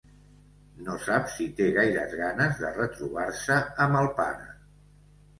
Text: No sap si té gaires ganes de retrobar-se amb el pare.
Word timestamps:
No 0.85 0.93
sap 1.01 1.27
si 1.33 1.43
té 1.59 1.67
gaires 1.75 2.15
ganes 2.21 2.57
de 2.61 2.71
retrobar-se 2.77 3.57
amb 3.85 3.99
el 4.01 4.09
pare. 4.21 4.49